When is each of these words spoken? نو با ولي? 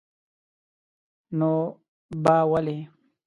نو 1.37 1.51
با 2.23 2.37
ولي? 2.51 2.77